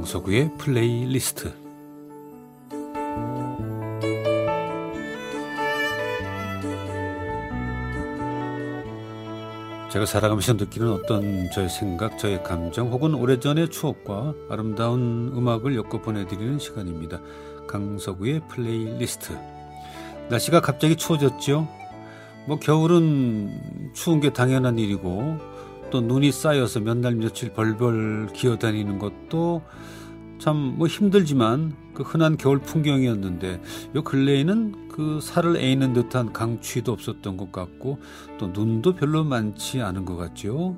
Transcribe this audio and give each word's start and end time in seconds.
강석우의 0.00 0.52
플레이리스트 0.56 1.52
제가 9.90 10.06
살아가면서 10.06 10.54
느끼는 10.54 10.90
어떤 10.90 11.50
저의 11.50 11.68
생각, 11.68 12.18
저의 12.18 12.42
감정 12.42 12.90
혹은 12.90 13.14
오래전의 13.14 13.68
추억과 13.68 14.32
아름다운 14.48 15.32
음악을 15.36 15.76
엮어 15.76 16.00
보내드리는 16.00 16.58
시간입니다. 16.58 17.20
강석우의 17.68 18.40
플레이리스트 18.48 19.38
날씨가 20.30 20.62
갑자기 20.62 20.96
추워졌죠? 20.96 21.68
뭐 22.46 22.58
겨울은 22.58 23.92
추운 23.92 24.20
게 24.20 24.32
당연한 24.32 24.78
일이고 24.78 25.49
또 25.90 26.00
눈이 26.00 26.32
쌓여서 26.32 26.80
몇 26.80 26.96
날 27.00 27.14
며칠 27.14 27.52
벌벌 27.52 28.28
기어다니는 28.34 28.98
것도 28.98 29.62
참 30.38 30.56
뭐 30.76 30.86
힘들지만 30.86 31.76
그 31.94 32.02
흔한 32.02 32.36
겨울 32.38 32.58
풍경이었는데 32.60 33.60
요 33.96 34.02
근래에는 34.04 34.88
그 34.88 35.20
살을 35.22 35.56
애이는 35.56 35.92
듯한 35.92 36.32
강추위도 36.32 36.92
없었던 36.92 37.36
것 37.36 37.52
같고 37.52 37.98
또 38.38 38.48
눈도 38.48 38.94
별로 38.94 39.22
많지 39.24 39.80
않은 39.82 40.04
것 40.04 40.16
같죠. 40.16 40.76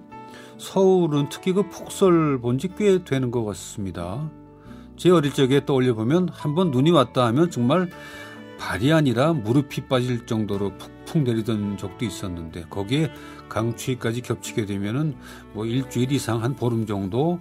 서울은 0.58 1.28
특히 1.30 1.52
그 1.52 1.68
폭설 1.68 2.40
본 2.40 2.58
지 2.58 2.68
꽤 2.76 3.04
되는 3.04 3.30
것 3.30 3.44
같습니다. 3.44 4.30
제 4.96 5.10
어릴 5.10 5.32
적에 5.32 5.64
떠올려 5.64 5.94
보면 5.94 6.28
한번 6.32 6.70
눈이 6.70 6.90
왔다 6.90 7.26
하면 7.26 7.50
정말 7.50 7.88
발이 8.58 8.92
아니라 8.92 9.32
무릎이 9.32 9.82
빠질 9.86 10.26
정도로 10.26 10.76
푹 10.78 11.01
푹 11.12 11.22
내리던 11.22 11.76
적도 11.76 12.06
있었는데 12.06 12.64
거기에 12.70 13.12
강추위까지 13.50 14.22
겹치게 14.22 14.64
되면은 14.64 15.14
뭐 15.52 15.66
일주일 15.66 16.10
이상 16.12 16.42
한 16.42 16.56
보름 16.56 16.86
정도 16.86 17.38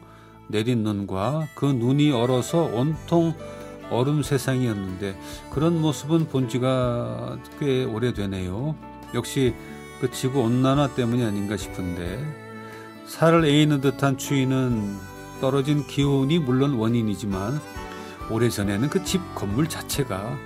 내린 0.50 0.84
눈과 0.84 1.48
그 1.56 1.66
눈이 1.66 2.12
얼어서 2.12 2.64
온통 2.64 3.34
얼음 3.90 4.24
세상이었는데 4.24 5.18
그런 5.52 5.80
모습은 5.82 6.28
본 6.28 6.50
지가 6.50 7.38
꽤 7.60 7.86
오래되네요. 7.86 8.76
역시 9.14 9.54
그 10.02 10.12
지구 10.12 10.42
온난화 10.42 10.96
때문이 10.96 11.24
아닌가 11.24 11.56
싶은데 11.56 12.20
살을 13.06 13.46
에이는 13.46 13.80
듯한 13.82 14.18
추위는 14.18 14.98
떨어진 15.40 15.86
기온이 15.88 16.40
물론 16.40 16.74
원인이지만 16.74 17.60
오래전에는 18.30 18.90
그 18.90 19.04
집 19.04 19.22
건물 19.36 19.68
자체가 19.68 20.38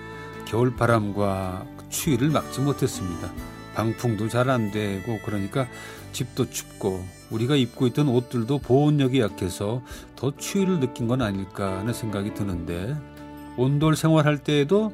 겨울 0.45 0.75
바람과 0.75 1.65
추위를 1.95 2.29
막지 2.29 2.59
못했습니다. 2.61 3.31
방풍도 3.75 4.27
잘 4.29 4.49
안 4.49 4.71
되고 4.71 5.19
그러니까 5.25 5.67
집도 6.11 6.49
춥고 6.49 7.03
우리가 7.31 7.55
입고 7.55 7.87
있던 7.87 8.07
옷들도 8.07 8.59
보온력이 8.59 9.19
약해서 9.19 9.81
더 10.15 10.31
추위를 10.35 10.79
느낀 10.79 11.07
건 11.07 11.21
아닐까 11.21 11.79
하는 11.79 11.93
생각이 11.93 12.33
드는데 12.33 12.95
온돌 13.57 13.95
생활할 13.95 14.37
때에도 14.37 14.93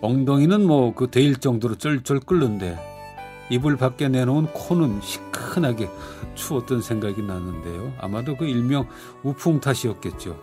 엉덩이는 0.00 0.66
뭐 0.66 0.94
그 0.94 1.10
데일 1.10 1.36
정도로 1.36 1.76
쩔쩔 1.76 2.20
끓는데 2.20 2.78
이불 3.50 3.76
밖에 3.76 4.08
내놓은 4.08 4.46
코는 4.52 5.00
시큰하게 5.02 5.88
추웠던 6.34 6.82
생각이 6.82 7.22
나는데요. 7.22 7.92
아마도 7.98 8.36
그 8.36 8.44
일명 8.44 8.86
우풍 9.22 9.60
탓이었겠죠. 9.60 10.36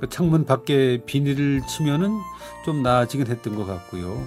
그 0.00 0.08
창문 0.08 0.44
밖에 0.44 1.02
비닐을 1.06 1.62
치면은 1.66 2.10
좀 2.64 2.82
나아지긴 2.82 3.26
했던 3.26 3.56
것 3.56 3.66
같고요. 3.66 4.22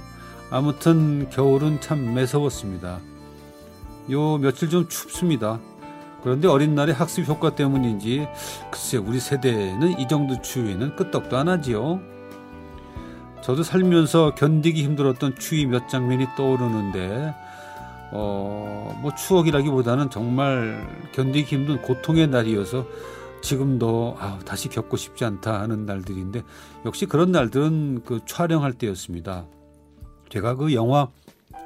아무튼 0.52 1.30
겨울은 1.30 1.80
참 1.80 2.14
매서웠습니다. 2.14 3.00
요 4.12 4.38
며칠 4.38 4.70
좀 4.70 4.88
춥습니다. 4.90 5.60
그런데 6.22 6.48
어린 6.50 6.76
날의 6.76 6.94
학습 6.94 7.26
효과 7.28 7.56
때문인지 7.56 8.28
글쎄 8.70 8.98
우리 8.98 9.20
세대는 9.20 9.98
이 9.98 10.08
정도 10.10 10.42
추위는 10.42 10.98
끄떡도 10.98 11.38
안 11.38 11.48
하지요. 11.48 12.02
저도 13.42 13.64
살면서 13.64 14.36
견디기 14.36 14.84
힘들었던 14.84 15.36
추위 15.40 15.66
몇 15.66 15.88
장면이 15.88 16.28
떠오르는데 16.36 17.34
어, 18.12 19.00
뭐 19.02 19.16
추억이라기보다는 19.16 20.10
정말 20.10 20.86
견디기 21.14 21.56
힘든 21.56 21.82
고통의 21.82 22.28
날이어서 22.28 22.86
지금도 23.42 24.18
아, 24.20 24.38
다시 24.46 24.68
겪고 24.68 24.98
싶지 24.98 25.24
않다 25.24 25.62
하는 25.62 25.86
날들인데 25.86 26.44
역시 26.86 27.06
그런 27.06 27.32
날들은 27.32 28.04
그 28.06 28.20
촬영할 28.26 28.74
때였습니다. 28.74 29.46
제가 30.32 30.56
그 30.56 30.74
영화 30.74 31.08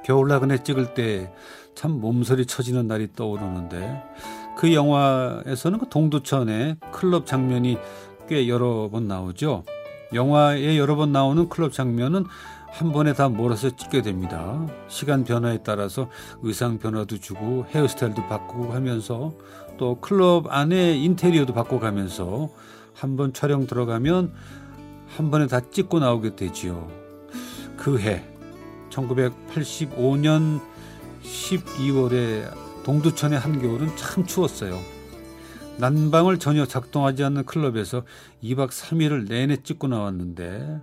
겨울나그네 0.04 0.64
찍을 0.64 0.94
때 0.94 1.32
참 1.76 2.00
몸서리 2.00 2.46
쳐지는 2.46 2.88
날이 2.88 3.10
떠오르는데 3.14 4.02
그 4.58 4.74
영화에서는 4.74 5.78
그 5.78 5.90
동두천의 5.90 6.78
클럽 6.92 7.28
장면이 7.28 7.78
꽤 8.30 8.48
여러 8.48 8.90
번 8.90 9.08
나오죠. 9.08 9.64
영화에 10.14 10.78
여러 10.78 10.96
번 10.96 11.12
나오는 11.12 11.50
클럽 11.50 11.74
장면은 11.74 12.26
한 12.72 12.92
번에 12.92 13.14
다 13.14 13.30
몰아서 13.30 13.76
찍게 13.76 14.02
됩니다. 14.02 14.66
시간 14.88 15.24
변화에 15.26 15.60
따라서 15.64 16.10
의상 16.42 16.80
변화도 16.80 17.20
주고 17.20 17.66
헤어스타일도 17.70 18.26
바꾸고 18.28 18.74
하면서 18.74 19.34
또 19.78 20.00
클럽 20.00 20.46
안에 20.50 20.96
인테리어도 20.98 21.54
바꿔가면서 21.54 22.50
한 22.94 23.18
번 23.18 23.34
촬영 23.34 23.68
들어가면 23.68 24.32
한 25.18 25.30
번에 25.30 25.48
다 25.48 25.60
찍고 25.60 26.00
나오게 26.00 26.38
되지요. 26.38 26.88
그 27.76 28.00
해 28.00 28.24
1985년 28.96 30.62
12월에 31.24 32.84
동두천의 32.84 33.40
한겨울은 33.40 33.96
참 33.98 34.26
추웠어요. 34.26 34.80
난방을 35.78 36.40
전혀 36.40 36.66
작동하지 36.66 37.24
않는 37.26 37.46
클럽에서 37.46 38.04
2박 38.44 38.70
3일을 38.70 39.28
내내 39.28 39.58
찍고 39.58 39.88
나왔는데 39.88 40.80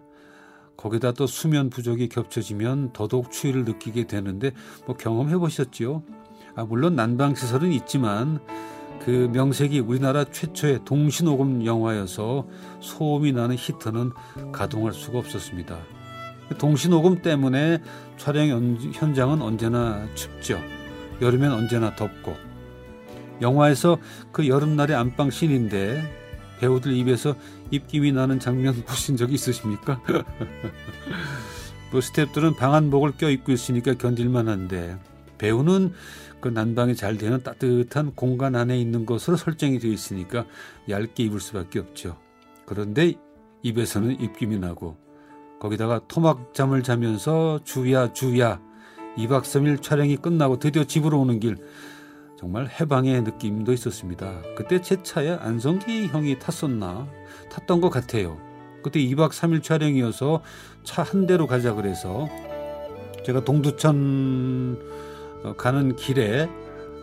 거기다 0.76 1.12
또 1.12 1.26
수면 1.26 1.70
부족이 1.70 2.08
겹쳐지면 2.08 2.92
더더욱 2.92 3.30
추위를 3.30 3.64
느끼게 3.64 4.06
되는데 4.06 4.52
뭐 4.86 4.96
경험해 4.96 5.36
보셨지요? 5.38 6.02
아, 6.54 6.64
물론 6.64 6.96
난방 6.96 7.34
시설은 7.34 7.72
있지만 7.72 8.40
그 9.04 9.30
명색이 9.32 9.80
우리나라 9.80 10.24
최초의 10.24 10.80
동신호금 10.84 11.64
영화여서 11.64 12.46
소음이 12.80 13.32
나는 13.32 13.56
히터는 13.58 14.12
가동할 14.52 14.92
수가 14.92 15.18
없었습니다. 15.18 16.01
동신호금 16.58 17.22
때문에 17.22 17.80
촬영 18.16 18.76
현장은 18.92 19.42
언제나 19.42 20.06
춥죠. 20.14 20.60
여름엔 21.20 21.52
언제나 21.52 21.94
덥고. 21.94 22.36
영화에서 23.40 23.98
그 24.30 24.48
여름날의 24.48 24.96
안방 24.96 25.30
씬인데 25.30 26.02
배우들 26.60 26.92
입에서 26.92 27.34
입김이 27.70 28.12
나는 28.12 28.38
장면 28.38 28.82
보신 28.86 29.16
적 29.16 29.32
있으십니까? 29.32 30.00
뭐 31.90 32.00
스탭들은 32.00 32.56
방한복을 32.56 33.12
껴입고 33.18 33.52
있으니까 33.52 33.94
견딜만 33.94 34.48
한데 34.48 34.96
배우는 35.38 35.92
그 36.40 36.48
난방이 36.48 36.96
잘 36.96 37.18
되는 37.18 37.42
따뜻한 37.42 38.14
공간 38.14 38.56
안에 38.56 38.78
있는 38.78 39.06
것으로 39.06 39.36
설정이 39.36 39.78
되어 39.78 39.90
있으니까 39.90 40.46
얇게 40.88 41.24
입을 41.24 41.40
수밖에 41.40 41.78
없죠. 41.80 42.16
그런데 42.64 43.14
입에서는 43.62 44.20
입김이 44.20 44.58
나고 44.58 44.96
거기다가 45.62 46.00
토막잠을 46.08 46.82
자면서 46.82 47.60
주야 47.62 48.12
주야 48.12 48.60
2박 49.16 49.42
3일 49.42 49.80
촬영이 49.80 50.16
끝나고 50.16 50.58
드디어 50.58 50.82
집으로 50.82 51.20
오는 51.20 51.38
길 51.38 51.56
정말 52.36 52.68
해방의 52.68 53.22
느낌도 53.22 53.72
있었습니다. 53.72 54.42
그때 54.56 54.80
제 54.80 55.00
차에 55.00 55.30
안성기 55.30 56.08
형이 56.08 56.40
탔었나 56.40 57.06
탔던 57.48 57.80
것 57.80 57.90
같아요. 57.90 58.38
그때 58.82 58.98
2박 58.98 59.30
3일 59.30 59.62
촬영이어서 59.62 60.42
차 60.82 61.04
한 61.04 61.28
대로 61.28 61.46
가자 61.46 61.74
그래서 61.74 62.28
제가 63.24 63.44
동두천 63.44 64.80
어, 65.44 65.52
가는 65.56 65.94
길에 65.94 66.48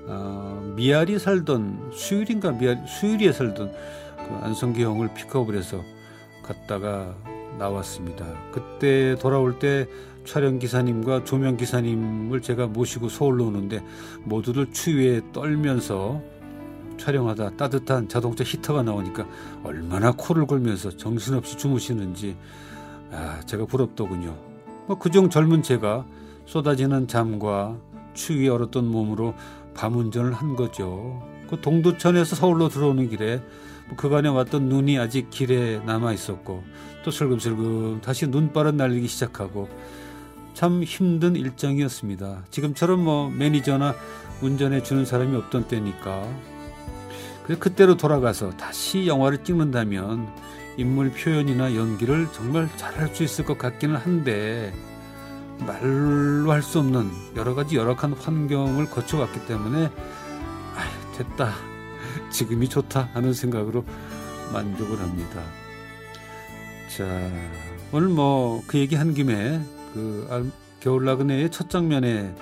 어, 0.07 0.73
미아리 0.75 1.17
살던 1.17 1.91
수율인가 1.93 2.51
미아리 2.51 2.79
수율이에 2.85 3.31
살던 3.31 3.71
그 3.71 4.33
안성기 4.41 4.83
형을 4.83 5.13
픽업을 5.13 5.55
해서 5.55 5.81
갔다가 6.43 7.15
나왔습니다. 7.57 8.25
그때 8.51 9.15
돌아올 9.15 9.59
때 9.59 9.87
촬영 10.25 10.59
기사님과 10.59 11.23
조명 11.23 11.57
기사님을 11.57 12.41
제가 12.41 12.67
모시고 12.67 13.09
서울로 13.09 13.47
오는데 13.47 13.83
모두들 14.23 14.71
추위에 14.71 15.21
떨면서 15.33 16.21
촬영하다 16.97 17.55
따뜻한 17.55 18.09
자동차 18.09 18.43
히터가 18.43 18.83
나오니까 18.83 19.25
얼마나 19.63 20.11
코를 20.11 20.45
골면서 20.45 20.95
정신없이 20.95 21.57
주무시는지 21.57 22.35
아, 23.11 23.39
제가 23.45 23.65
부럽더군요. 23.65 24.37
뭐 24.85 24.99
그중 24.99 25.29
젊은 25.29 25.63
제가 25.63 26.05
쏟아지는 26.45 27.07
잠과 27.07 27.77
추위에 28.13 28.49
얼었던 28.49 28.85
몸으로 28.85 29.33
밤 29.73 29.95
운전을 29.95 30.33
한 30.33 30.55
거죠. 30.55 31.23
그 31.49 31.59
동두천에서 31.61 32.35
서울로 32.35 32.69
들어오는 32.69 33.09
길에 33.09 33.41
뭐 33.87 33.95
그간에 33.97 34.29
왔던 34.29 34.69
눈이 34.69 34.99
아직 34.99 35.29
길에 35.29 35.79
남아 35.85 36.13
있었고 36.13 36.63
또 37.03 37.11
슬금슬금 37.11 38.01
다시 38.01 38.27
눈바람 38.27 38.77
날리기 38.77 39.07
시작하고 39.07 39.69
참 40.53 40.83
힘든 40.83 41.35
일정이었습니다. 41.35 42.43
지금처럼 42.51 43.03
뭐 43.03 43.29
매니저나 43.29 43.95
운전해 44.41 44.83
주는 44.83 45.05
사람이 45.05 45.35
없던 45.37 45.67
때니까. 45.67 46.27
그래서 47.43 47.59
그때로 47.61 47.97
돌아가서 47.97 48.51
다시 48.51 49.07
영화를 49.07 49.43
찍는다면 49.43 50.27
인물 50.77 51.11
표현이나 51.11 51.75
연기를 51.75 52.27
정말 52.31 52.69
잘할 52.77 53.13
수 53.15 53.23
있을 53.23 53.45
것 53.45 53.57
같기는 53.57 53.95
한데 53.95 54.73
말로 55.65 56.51
할 56.51 56.61
수 56.61 56.79
없는 56.79 57.09
여러 57.35 57.53
가지 57.55 57.75
열악한 57.75 58.13
환경을 58.13 58.89
거쳐왔기 58.89 59.45
때문에 59.45 59.85
아, 60.75 61.17
됐다 61.17 61.53
지금이 62.31 62.69
좋다 62.69 63.09
하는 63.13 63.33
생각으로 63.33 63.83
만족을 64.53 64.99
합니다. 64.99 65.41
자 66.95 67.05
오늘 67.91 68.09
뭐 68.09 68.61
그 68.67 68.77
얘기 68.77 68.95
한 68.95 69.13
김에 69.13 69.61
그 69.93 70.51
겨울 70.79 71.05
나그네의 71.05 71.49
첫 71.51 71.69
장면에 71.69 72.33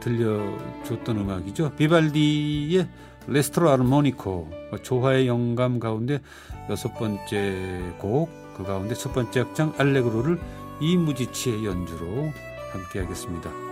들려줬던 0.00 1.18
음악이죠. 1.18 1.72
비발디의 1.76 2.86
레스트로 3.26 3.70
아르모니코 3.70 4.50
조화의 4.82 5.26
영감 5.26 5.80
가운데 5.80 6.20
여섯 6.68 6.94
번째 6.94 7.94
곡 7.98 8.40
그 8.60 8.66
가운데 8.66 8.94
첫 8.94 9.14
번째 9.14 9.40
악장 9.40 9.72
알레그로를 9.78 10.38
이무지치의 10.80 11.64
연주로 11.64 12.30
함께 12.72 13.00
하겠습니다. 13.00 13.69